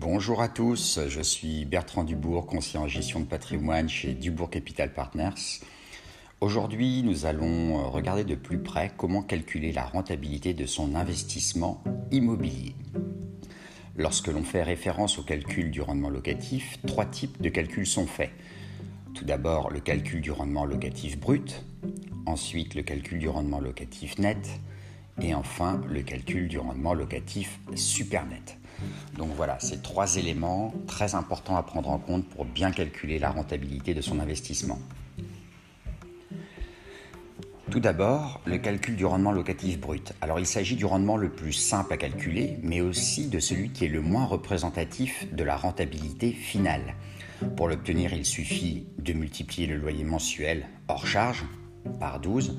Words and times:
Bonjour 0.00 0.40
à 0.40 0.48
tous, 0.48 0.98
je 1.08 1.20
suis 1.20 1.66
Bertrand 1.66 2.04
Dubourg, 2.04 2.46
conseiller 2.46 2.78
en 2.82 2.88
gestion 2.88 3.20
de 3.20 3.26
patrimoine 3.26 3.86
chez 3.86 4.14
Dubourg 4.14 4.48
Capital 4.48 4.94
Partners. 4.94 5.60
Aujourd'hui, 6.40 7.02
nous 7.02 7.26
allons 7.26 7.90
regarder 7.90 8.24
de 8.24 8.34
plus 8.34 8.62
près 8.62 8.90
comment 8.96 9.20
calculer 9.20 9.72
la 9.72 9.84
rentabilité 9.84 10.54
de 10.54 10.64
son 10.64 10.94
investissement 10.94 11.84
immobilier. 12.10 12.74
Lorsque 13.94 14.28
l'on 14.28 14.42
fait 14.42 14.62
référence 14.62 15.18
au 15.18 15.22
calcul 15.22 15.70
du 15.70 15.82
rendement 15.82 16.08
locatif, 16.08 16.78
trois 16.86 17.04
types 17.04 17.42
de 17.42 17.50
calculs 17.50 17.86
sont 17.86 18.06
faits. 18.06 18.32
Tout 19.12 19.26
d'abord, 19.26 19.68
le 19.68 19.80
calcul 19.80 20.22
du 20.22 20.30
rendement 20.30 20.64
locatif 20.64 21.20
brut, 21.20 21.62
ensuite 22.24 22.74
le 22.74 22.82
calcul 22.82 23.18
du 23.18 23.28
rendement 23.28 23.60
locatif 23.60 24.16
net, 24.16 24.60
et 25.20 25.34
enfin 25.34 25.82
le 25.90 26.00
calcul 26.00 26.48
du 26.48 26.58
rendement 26.58 26.94
locatif 26.94 27.60
super 27.74 28.24
net. 28.24 28.59
Donc 29.16 29.30
voilà, 29.36 29.58
c'est 29.60 29.82
trois 29.82 30.16
éléments 30.16 30.72
très 30.86 31.14
importants 31.14 31.56
à 31.56 31.62
prendre 31.62 31.90
en 31.90 31.98
compte 31.98 32.28
pour 32.28 32.44
bien 32.44 32.70
calculer 32.70 33.18
la 33.18 33.30
rentabilité 33.30 33.94
de 33.94 34.00
son 34.00 34.20
investissement. 34.20 34.78
Tout 37.70 37.78
d'abord, 37.78 38.40
le 38.46 38.58
calcul 38.58 38.96
du 38.96 39.04
rendement 39.04 39.30
locatif 39.30 39.78
brut. 39.78 40.12
Alors 40.20 40.40
il 40.40 40.46
s'agit 40.46 40.74
du 40.74 40.84
rendement 40.84 41.16
le 41.16 41.30
plus 41.30 41.52
simple 41.52 41.92
à 41.92 41.96
calculer, 41.96 42.58
mais 42.62 42.80
aussi 42.80 43.28
de 43.28 43.38
celui 43.38 43.70
qui 43.70 43.84
est 43.84 43.88
le 43.88 44.00
moins 44.00 44.24
représentatif 44.24 45.32
de 45.32 45.44
la 45.44 45.56
rentabilité 45.56 46.32
finale. 46.32 46.94
Pour 47.56 47.68
l'obtenir, 47.68 48.12
il 48.12 48.24
suffit 48.24 48.88
de 48.98 49.12
multiplier 49.12 49.68
le 49.68 49.76
loyer 49.76 50.02
mensuel 50.02 50.66
hors 50.88 51.06
charge 51.06 51.44
par 51.98 52.20
12 52.20 52.56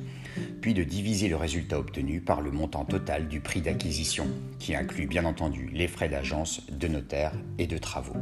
puis 0.62 0.74
de 0.74 0.84
diviser 0.84 1.28
le 1.28 1.36
résultat 1.36 1.80
obtenu 1.80 2.22
par 2.22 2.42
le 2.42 2.52
montant 2.52 2.86
total 2.86 3.28
du 3.28 3.42
prix 3.42 3.62
d'acquisition, 3.62 4.28
qui 4.60 4.76
inclut 4.76 5.08
bien 5.08 5.26
entendu 5.26 5.70
les 5.74 5.88
frais 5.88 6.10
d'agence, 6.10 6.62
de 6.70 6.88
notaire 6.88 7.34
et 7.58 7.68
de 7.68 7.78
travaux. 7.78 8.18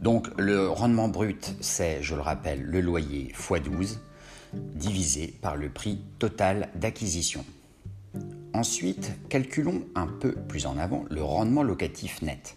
Donc 0.00 0.28
le 0.36 0.68
rendement 0.68 1.08
brut, 1.08 1.54
c'est, 1.60 2.02
je 2.02 2.14
le 2.14 2.22
rappelle, 2.22 2.62
le 2.62 2.80
loyer 2.80 3.28
x 3.30 3.52
12 3.62 4.00
divisé 4.52 5.34
par 5.40 5.56
le 5.56 5.68
prix 5.68 6.00
total 6.18 6.68
d'acquisition. 6.74 7.44
Ensuite, 8.52 9.12
calculons 9.28 9.82
un 9.94 10.06
peu 10.06 10.32
plus 10.32 10.66
en 10.66 10.76
avant 10.76 11.04
le 11.08 11.22
rendement 11.22 11.62
locatif 11.62 12.20
net. 12.20 12.56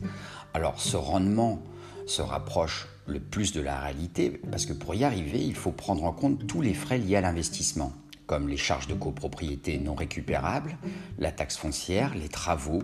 Alors 0.53 0.81
ce 0.81 0.97
rendement 0.97 1.61
se 2.05 2.21
rapproche 2.21 2.87
le 3.07 3.19
plus 3.19 3.51
de 3.53 3.61
la 3.61 3.79
réalité, 3.79 4.41
parce 4.51 4.65
que 4.65 4.73
pour 4.73 4.95
y 4.95 5.03
arriver, 5.03 5.43
il 5.43 5.55
faut 5.55 5.71
prendre 5.71 6.03
en 6.03 6.11
compte 6.11 6.47
tous 6.47 6.61
les 6.61 6.73
frais 6.73 6.97
liés 6.97 7.15
à 7.15 7.21
l'investissement, 7.21 7.93
comme 8.25 8.47
les 8.47 8.57
charges 8.57 8.87
de 8.87 8.93
copropriété 8.93 9.77
non 9.77 9.95
récupérables, 9.95 10.77
la 11.19 11.31
taxe 11.31 11.57
foncière, 11.57 12.15
les 12.15 12.29
travaux, 12.29 12.83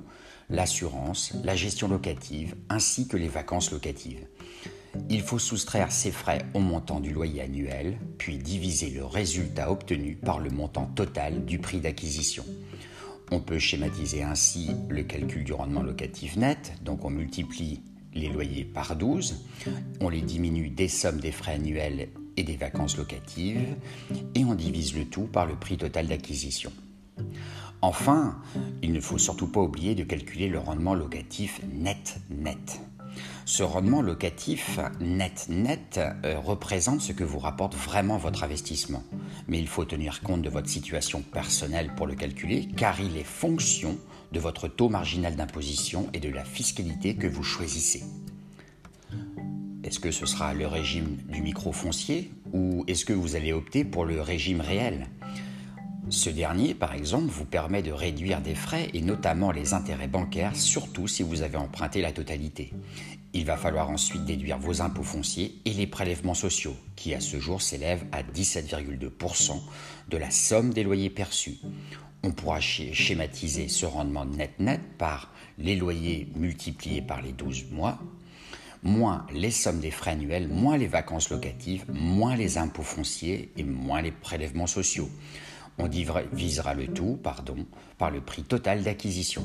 l'assurance, 0.50 1.33
la 1.44 1.55
gestion 1.55 1.88
locative, 1.88 2.55
ainsi 2.69 3.08
que 3.08 3.17
les 3.17 3.30
vacances 3.30 3.72
locatives. 3.72 4.25
Il 5.09 5.22
faut 5.22 5.39
soustraire 5.39 5.91
ces 5.91 6.11
frais 6.11 6.45
au 6.53 6.59
montant 6.59 7.00
du 7.00 7.11
loyer 7.11 7.41
annuel, 7.41 7.97
puis 8.17 8.38
diviser 8.38 8.89
le 8.89 9.06
résultat 9.06 9.72
obtenu 9.72 10.16
par 10.16 10.39
le 10.39 10.50
montant 10.50 10.85
total 10.85 11.45
du 11.45 11.59
prix 11.59 11.80
d'acquisition. 11.80 12.44
On 13.31 13.39
peut 13.39 13.59
schématiser 13.59 14.23
ainsi 14.23 14.72
le 14.89 15.03
calcul 15.03 15.45
du 15.45 15.53
rendement 15.53 15.83
locatif 15.83 16.35
net, 16.35 16.73
donc 16.83 17.06
on 17.06 17.09
multiplie 17.09 17.81
les 18.14 18.30
loyers 18.30 18.66
par 18.66 18.95
12, 18.95 19.45
on 20.00 20.09
les 20.09 20.22
diminue 20.22 20.70
des 20.70 20.88
sommes 20.88 21.20
des 21.20 21.31
frais 21.31 21.54
annuels 21.54 22.09
et 22.38 22.44
des 22.44 22.58
vacances 22.58 22.98
locatives, 22.98 23.76
et 24.36 24.44
on 24.45 24.56
divise 24.56 24.95
le 24.95 25.06
tout 25.06 25.28
par 25.28 25.45
le 25.45 25.56
prix 25.56 25.78
total 25.78 26.08
d'acquisition. 26.08 26.72
Enfin, 27.81 28.40
il 28.84 28.94
ne 28.94 29.00
faut 29.00 29.18
surtout 29.18 29.48
pas 29.48 29.62
oublier 29.62 29.95
de 29.95 30.03
calculer 30.03 30.48
le 30.48 30.59
rendement 30.59 30.94
locatif 30.94 31.62
net-net. 31.73 32.80
Ce 33.46 33.63
rendement 33.63 34.02
locatif 34.02 34.80
net-net 35.00 36.00
euh, 36.00 36.40
représente 36.40 37.02
ce 37.02 37.12
que 37.12 37.24
vous 37.24 37.40
rapporte 37.40 37.75
vraiment 37.75 38.18
votre 38.18 38.44
investissement. 38.44 39.03
Mais 39.47 39.59
il 39.59 39.68
faut 39.68 39.84
tenir 39.84 40.22
compte 40.22 40.41
de 40.41 40.50
votre 40.50 40.69
situation 40.69 41.22
personnelle 41.22 41.91
pour 41.96 42.08
le 42.08 42.16
calculer 42.16 42.69
car 42.78 43.02
il 43.02 43.18
est 43.18 43.25
fonction 43.25 43.97
de 44.31 44.40
votre 44.40 44.68
taux 44.68 44.90
marginal 44.90 45.36
d'imposition 45.36 46.09
et 46.14 46.19
de 46.19 46.30
la 46.30 46.44
fiscalité 46.44 47.16
que 47.16 47.28
vous 47.28 47.44
choisissez. 47.44 48.03
Est-ce 49.84 50.00
que 50.00 50.12
ce 50.12 50.25
sera 50.25 50.53
le 50.53 50.68
régime 50.68 51.18
du 51.28 51.42
micro-foncier 51.42 52.31
ou 52.53 52.84
est-ce 52.88 53.03
que 53.03 53.14
vous 53.14 53.36
allez 53.36 53.52
opter 53.52 53.84
pour 53.84 54.06
le 54.06 54.22
régime 54.22 54.62
réel? 54.62 55.08
Ce 56.09 56.30
dernier, 56.30 56.74
par 56.74 56.94
exemple, 56.94 57.28
vous 57.28 57.46
permet 57.46 57.81
de 57.81 57.91
réduire 57.91 58.41
des 58.41 58.56
frais 58.56 58.90
et 58.94 59.02
notamment 59.02 59.52
les 59.52 59.74
intérêts 59.74 60.08
bancaires, 60.08 60.56
surtout 60.56 61.08
si 61.08 61.24
vous 61.24 61.41
avez 61.41 61.58
emprunté 61.58 62.02
la 62.02 62.12
totalité. 62.12 62.74
Il 63.34 63.46
va 63.46 63.56
falloir 63.56 63.90
ensuite 63.90 64.25
déduire 64.25 64.58
vos 64.58 64.81
impôts 64.81 65.03
fonciers 65.03 65.62
et 65.64 65.72
les 65.72 65.88
prélèvements 65.88 66.34
sociaux, 66.34 66.75
qui 66.97 67.14
à 67.14 67.22
ce 67.22 67.40
jour 67.40 67.62
s'élèvent 67.62 68.06
à 68.12 68.24
17,2% 68.24 69.53
de 70.09 70.18
la 70.18 70.31
somme 70.31 70.74
des 70.74 70.84
loyers 70.84 71.09
perçus. 71.09 71.59
On 72.24 72.32
pourra 72.32 72.59
schématiser 72.59 73.68
ce 73.68 73.86
rendement 73.86 74.26
net-net 74.26 74.80
par 74.98 75.34
les 75.58 75.76
loyers 75.76 76.28
multipliés 76.36 77.02
par 77.02 77.22
les 77.22 77.32
12 77.32 77.72
mois, 77.72 78.00
moins 78.84 79.26
les 79.34 79.52
sommes 79.52 79.80
des 79.80 79.92
frais 79.92 80.12
annuels, 80.12 80.48
moins 80.48 80.78
les 80.78 80.88
vacances 80.88 81.30
locatives, 81.30 81.86
moins 81.92 82.36
les 82.36 82.58
impôts 82.58 82.84
fonciers 82.84 83.52
et 83.58 83.64
moins 83.64 84.02
les 84.02 84.12
prélèvements 84.12 84.68
sociaux. 84.68 85.09
On 85.78 85.88
divisera 85.88 86.74
le 86.76 86.88
tout 86.88 87.18
par 87.98 88.12
le 88.12 88.22
prix 88.22 88.44
total 88.44 88.84
d'acquisition. 88.84 89.44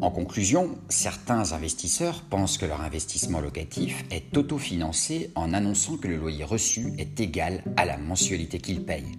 En 0.00 0.10
conclusion, 0.10 0.76
certains 0.88 1.52
investisseurs 1.52 2.22
pensent 2.22 2.58
que 2.58 2.66
leur 2.66 2.80
investissement 2.80 3.40
locatif 3.40 4.04
est 4.10 4.36
autofinancé 4.36 5.30
en 5.36 5.54
annonçant 5.54 5.96
que 5.96 6.08
le 6.08 6.16
loyer 6.16 6.44
reçu 6.44 6.92
est 6.98 7.18
égal 7.20 7.62
à 7.76 7.84
la 7.84 7.96
mensualité 7.96 8.58
qu'ils 8.58 8.84
payent. 8.84 9.16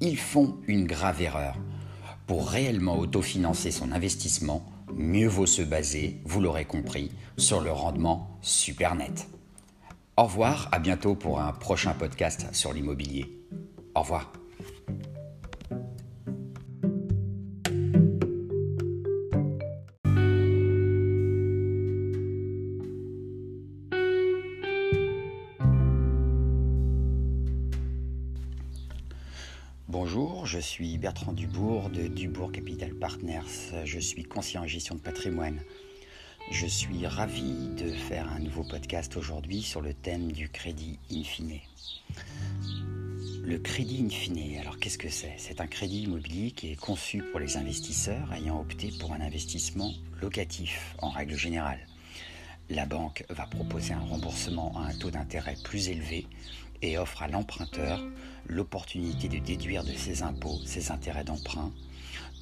Ils 0.00 0.18
font 0.18 0.56
une 0.66 0.86
grave 0.86 1.22
erreur. 1.22 1.56
Pour 2.26 2.48
réellement 2.48 2.98
autofinancer 2.98 3.70
son 3.70 3.92
investissement, 3.92 4.64
mieux 4.94 5.28
vaut 5.28 5.46
se 5.46 5.62
baser, 5.62 6.20
vous 6.24 6.40
l'aurez 6.40 6.64
compris, 6.64 7.10
sur 7.36 7.60
le 7.60 7.70
rendement 7.70 8.38
super 8.42 8.94
net. 8.94 9.28
Au 10.16 10.24
revoir, 10.24 10.68
à 10.72 10.78
bientôt 10.78 11.14
pour 11.14 11.40
un 11.40 11.52
prochain 11.52 11.92
podcast 11.92 12.46
sur 12.52 12.72
l'immobilier. 12.72 13.26
Au 13.94 14.00
revoir. 14.00 14.32
Bonjour, 29.96 30.44
je 30.44 30.58
suis 30.58 30.98
Bertrand 30.98 31.32
Dubourg 31.32 31.88
de 31.88 32.08
Dubourg 32.08 32.50
Capital 32.50 32.92
Partners. 32.94 33.84
Je 33.84 34.00
suis 34.00 34.24
conseiller 34.24 34.58
en 34.58 34.66
gestion 34.66 34.96
de 34.96 35.00
patrimoine. 35.00 35.60
Je 36.50 36.66
suis 36.66 37.06
ravi 37.06 37.68
de 37.76 37.92
faire 37.92 38.28
un 38.32 38.40
nouveau 38.40 38.64
podcast 38.64 39.16
aujourd'hui 39.16 39.62
sur 39.62 39.80
le 39.80 39.94
thème 39.94 40.32
du 40.32 40.48
crédit 40.48 40.98
in 41.12 41.22
fine. 41.22 41.60
Le 43.44 43.56
crédit 43.58 44.04
in 44.04 44.08
fine, 44.10 44.58
alors 44.58 44.80
qu'est-ce 44.80 44.98
que 44.98 45.08
c'est? 45.08 45.36
C'est 45.38 45.60
un 45.60 45.68
crédit 45.68 46.02
immobilier 46.02 46.50
qui 46.50 46.72
est 46.72 46.76
conçu 46.76 47.22
pour 47.30 47.38
les 47.38 47.56
investisseurs 47.56 48.32
ayant 48.32 48.62
opté 48.62 48.92
pour 48.98 49.12
un 49.12 49.20
investissement 49.20 49.92
locatif 50.20 50.96
en 50.98 51.10
règle 51.10 51.36
générale. 51.36 51.86
La 52.68 52.84
banque 52.84 53.24
va 53.28 53.46
proposer 53.46 53.92
un 53.92 54.00
remboursement 54.00 54.76
à 54.76 54.88
un 54.88 54.94
taux 54.94 55.12
d'intérêt 55.12 55.54
plus 55.62 55.88
élevé 55.88 56.26
et 56.84 56.98
offre 56.98 57.22
à 57.22 57.28
l'emprunteur 57.28 58.00
l'opportunité 58.46 59.28
de 59.28 59.38
déduire 59.38 59.84
de 59.84 59.92
ses 59.92 60.22
impôts 60.22 60.60
ses 60.66 60.90
intérêts 60.90 61.24
d'emprunt 61.24 61.72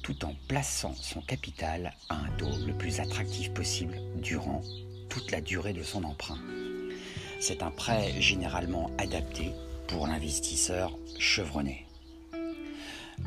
tout 0.03 0.25
en 0.25 0.35
plaçant 0.49 0.93
son 0.95 1.21
capital 1.21 1.93
à 2.09 2.15
un 2.15 2.29
taux 2.37 2.57
le 2.67 2.73
plus 2.73 2.99
attractif 2.99 3.51
possible 3.53 3.97
durant 4.17 4.61
toute 5.09 5.31
la 5.31 5.41
durée 5.41 5.73
de 5.73 5.81
son 5.81 6.03
emprunt. 6.03 6.39
C'est 7.39 7.63
un 7.63 7.71
prêt 7.71 8.21
généralement 8.21 8.91
adapté 8.97 9.51
pour 9.87 10.07
l'investisseur 10.07 10.97
chevronné. 11.19 11.85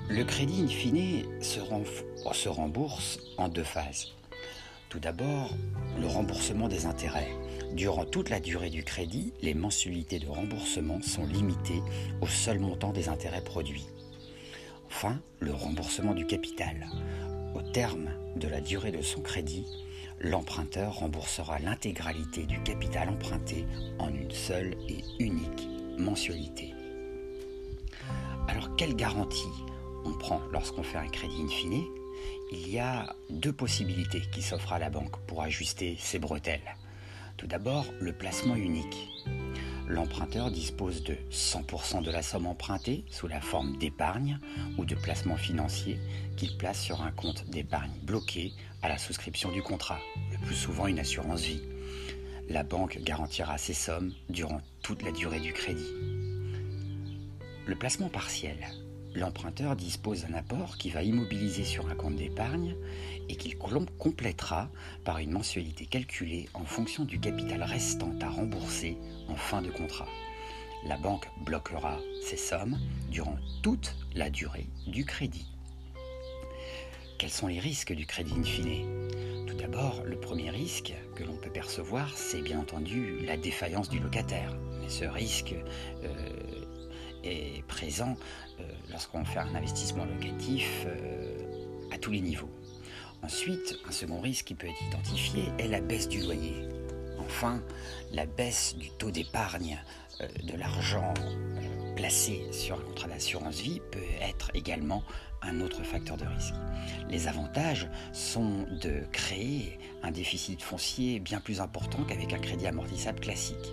Le 0.09 0.25
crédit 0.25 0.63
in 0.63 0.69
fine 0.69 1.25
se, 1.43 1.61
se 2.33 2.49
rembourse 2.49 3.19
en 3.39 3.49
deux 3.49 3.65
phases. 3.65 4.13
Tout 4.89 5.01
d'abord, 5.01 5.51
le 6.01 6.07
remboursement 6.07 6.69
des 6.69 6.87
intérêts. 6.87 7.31
Durant 7.73 8.05
toute 8.05 8.31
la 8.31 8.39
durée 8.39 8.71
du 8.71 8.85
crédit, 8.85 9.33
les 9.43 9.53
mensualités 9.53 10.21
de 10.21 10.29
remboursement 10.29 11.03
sont 11.03 11.27
limitées 11.27 11.83
au 12.21 12.27
seul 12.29 12.61
montant 12.61 12.93
des 12.93 13.09
intérêts 13.09 13.43
produits. 13.43 13.89
Enfin, 14.87 15.21
le 15.41 15.53
remboursement 15.53 16.15
du 16.15 16.25
capital. 16.25 16.87
Au 17.55 17.63
terme 17.63 18.11
de 18.37 18.47
la 18.47 18.61
durée 18.61 18.93
de 18.93 19.03
son 19.03 19.21
crédit, 19.21 19.67
l'emprunteur 20.21 20.95
remboursera 20.95 21.59
l'intégralité 21.59 22.45
du 22.45 22.63
capital 22.63 23.09
emprunté 23.09 23.67
en 23.99 24.09
une 24.09 24.31
seule 24.31 24.77
et 24.89 25.03
unique 25.19 25.69
mensualité. 25.99 26.75
Alors, 28.47 28.77
quelle 28.77 28.95
garantie 28.95 29.45
on 30.05 30.13
prend 30.13 30.41
lorsqu'on 30.53 30.85
fait 30.85 30.99
un 30.99 31.09
crédit 31.09 31.43
in 31.43 31.49
fine? 31.49 31.85
Il 32.53 32.69
y 32.69 32.79
a 32.79 33.15
deux 33.31 33.53
possibilités 33.53 34.23
qui 34.33 34.43
s'offrent 34.43 34.73
à 34.73 34.79
la 34.79 34.91
banque 34.91 35.19
pour 35.27 35.43
ajuster 35.43 35.97
ses 35.99 36.19
bretelles. 36.19 36.77
Tout 37.37 37.47
d'abord, 37.47 37.87
le 38.01 38.13
placement 38.13 38.57
unique. 38.57 39.09
L'emprunteur 39.89 40.51
dispose 40.51 41.03
de 41.05 41.17
100% 41.31 42.03
de 42.03 42.11
la 42.11 42.23
somme 42.23 42.47
empruntée 42.47 43.05
sous 43.11 43.29
la 43.29 43.41
forme 43.41 43.77
d'épargne 43.77 44.39
ou 44.79 44.85
de 44.85 44.95
placement 44.95 45.37
financier 45.37 45.99
qu'il 46.37 46.57
place 46.57 46.81
sur 46.81 47.03
un 47.03 47.13
compte 47.13 47.49
d'épargne 47.49 47.93
bloqué 48.03 48.53
à 48.83 48.89
la 48.89 48.99
souscription 48.99 49.53
du 49.53 49.63
contrat, 49.63 50.01
le 50.33 50.45
plus 50.47 50.57
souvent 50.57 50.87
une 50.87 50.99
assurance 50.99 51.43
vie. 51.43 51.63
La 52.49 52.63
banque 52.63 52.99
garantira 53.03 53.59
ces 53.59 53.75
sommes 53.75 54.13
durant 54.29 54.61
toute 54.83 55.03
la 55.03 55.13
durée 55.13 55.41
du 55.41 55.53
crédit. 55.53 55.93
Le 57.67 57.75
placement 57.75 58.09
partiel 58.09 58.57
l'emprunteur 59.17 59.77
dispose 59.77 60.23
d'un 60.23 60.35
apport 60.35 60.77
qui 60.77 60.91
va 60.91 61.03
immobiliser 61.03 61.65
sur 61.65 61.89
un 61.89 61.95
compte 61.95 62.17
d'épargne 62.17 62.77
et 63.29 63.37
qu'il 63.37 63.57
complétera 63.59 64.69
par 65.05 65.19
une 65.19 65.33
mensualité 65.33 65.87
calculée 65.87 66.49
en 66.55 66.65
fonction 66.65 67.05
du 67.05 67.19
capital 67.19 67.63
restant 67.63 68.15
à 68.21 68.29
rembourser 68.29 68.97
en 69.29 69.37
fin 69.37 69.63
de 69.63 69.71
contrat. 69.71 70.09
La 70.87 70.99
banque 70.99 71.27
bloquera 71.45 71.99
ces 72.23 72.37
sommes 72.37 72.79
durant 73.11 73.39
toute 73.63 73.97
la 74.15 74.31
durée 74.31 74.67
du 74.87 75.05
crédit. 75.05 75.47
Quels 77.19 77.31
sont 77.31 77.47
les 77.47 77.59
risques 77.59 77.95
du 77.95 78.07
crédit 78.07 78.35
in 78.39 78.45
fine? 78.45 79.09
Tout 79.47 79.57
d'abord, 79.57 80.03
le 80.05 80.21
premier 80.21 80.51
risque 80.51 80.93
que 81.15 81.25
l'on 81.25 81.37
peut 81.37 81.51
percevoir, 81.51 82.11
c'est 82.15 82.43
bien 82.43 82.61
entendu 82.61 83.21
la 83.25 83.39
défaillance 83.39 83.89
du 83.89 83.99
locataire. 83.99 84.55
Mais 84.83 84.91
ce 84.91 85.07
risque 85.07 85.55
euh, 86.05 86.86
présent 87.69 88.17
euh, 88.61 88.65
lorsqu'on 88.91 89.25
fait 89.25 89.39
un 89.39 89.55
investissement 89.55 90.05
locatif 90.05 90.85
euh, 90.87 91.39
à 91.93 91.99
tous 91.99 92.11
les 92.11 92.21
niveaux. 92.21 92.51
Ensuite, 93.23 93.77
un 93.89 93.93
second 93.93 94.21
risque 94.21 94.47
qui 94.47 94.55
peut 94.55 94.69
être 94.69 94.83
identifié 94.89 95.45
est 95.59 95.69
la 95.69 95.81
baisse 95.81 96.09
du 96.09 96.21
loyer. 96.21 96.55
Enfin, 97.19 97.63
la 98.13 98.27
baisse 98.27 98.77
du 98.77 98.91
taux 98.91 99.11
d'épargne 99.11 99.79
euh, 100.21 100.29
de 100.45 100.57
l'argent 100.57 101.15
placé 101.97 102.47
sur 102.53 102.77
un 102.79 102.83
contrat 102.83 103.09
d'assurance 103.09 103.61
vie 103.61 103.81
peut 103.91 103.99
être 104.21 104.51
également 104.55 105.03
un 105.43 105.61
autre 105.61 105.83
facteur 105.83 106.17
de 106.17 106.25
risque. 106.25 106.55
Les 107.09 107.29
avantages 107.29 107.89
sont 108.13 108.67
de 108.83 109.03
créer 109.13 109.79
un 110.03 110.11
déficit 110.11 110.63
foncier 110.63 111.21
bien 111.21 111.41
plus 111.41 111.61
important 111.61 112.05
qu'avec 112.05 112.33
un 112.33 112.39
crédit 112.39 112.67
amortissable 112.67 113.21
classique 113.21 113.73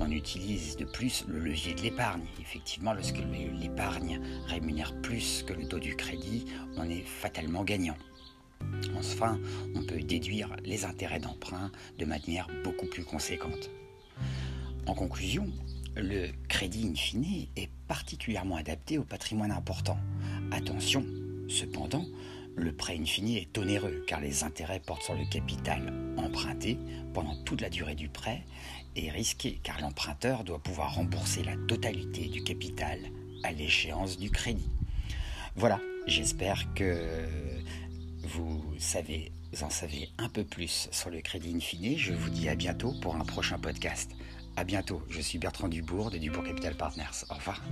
on 0.00 0.10
utilise 0.10 0.76
de 0.76 0.84
plus 0.84 1.24
le 1.28 1.38
levier 1.38 1.74
de 1.74 1.82
l'épargne. 1.82 2.24
Effectivement, 2.40 2.94
lorsque 2.94 3.18
l'épargne 3.18 4.20
rémunère 4.46 4.98
plus 5.02 5.44
que 5.46 5.52
le 5.52 5.68
taux 5.68 5.78
du 5.78 5.94
crédit, 5.94 6.46
on 6.76 6.88
est 6.88 7.02
fatalement 7.02 7.62
gagnant. 7.62 7.96
Enfin, 8.96 9.38
on 9.74 9.84
peut 9.84 10.00
déduire 10.00 10.56
les 10.64 10.84
intérêts 10.84 11.20
d'emprunt 11.20 11.70
de 11.98 12.04
manière 12.04 12.48
beaucoup 12.64 12.86
plus 12.86 13.04
conséquente. 13.04 13.70
En 14.86 14.94
conclusion, 14.94 15.46
le 15.96 16.28
crédit 16.48 16.88
in 16.88 16.94
fine 16.94 17.46
est 17.56 17.70
particulièrement 17.86 18.56
adapté 18.56 18.98
au 18.98 19.04
patrimoine 19.04 19.50
important. 19.50 19.98
Attention, 20.50 21.04
cependant, 21.48 22.04
le 22.56 22.72
prêt 22.72 22.96
in 22.98 23.04
fine 23.04 23.28
est 23.28 23.56
onéreux 23.56 24.04
car 24.06 24.20
les 24.20 24.44
intérêts 24.44 24.80
portent 24.80 25.02
sur 25.02 25.14
le 25.14 25.24
capital 25.30 25.92
emprunté 26.16 26.78
pendant 27.14 27.36
toute 27.44 27.60
la 27.60 27.70
durée 27.70 27.94
du 27.94 28.08
prêt 28.08 28.42
et 28.96 29.10
risqué 29.10 29.60
car 29.62 29.80
l'emprunteur 29.80 30.44
doit 30.44 30.62
pouvoir 30.62 30.94
rembourser 30.94 31.42
la 31.42 31.56
totalité 31.68 32.26
du 32.26 32.42
capital 32.42 32.98
à 33.42 33.52
l'échéance 33.52 34.18
du 34.18 34.30
crédit. 34.30 34.70
Voilà, 35.56 35.80
j'espère 36.06 36.72
que 36.74 36.98
vous 38.22 38.62
savez, 38.78 39.32
en 39.62 39.70
savez 39.70 40.10
un 40.18 40.28
peu 40.28 40.44
plus 40.44 40.88
sur 40.92 41.10
le 41.10 41.20
crédit 41.20 41.54
in 41.54 41.60
fine. 41.60 41.96
Je 41.96 42.12
vous 42.12 42.30
dis 42.30 42.48
à 42.48 42.54
bientôt 42.54 42.94
pour 43.00 43.16
un 43.16 43.24
prochain 43.24 43.58
podcast. 43.58 44.10
À 44.56 44.64
bientôt, 44.64 45.02
je 45.08 45.20
suis 45.20 45.38
Bertrand 45.38 45.68
Dubourg 45.68 46.10
de 46.10 46.18
Dubourg 46.18 46.44
Capital 46.44 46.76
Partners. 46.76 47.24
Au 47.30 47.34
revoir. 47.34 47.62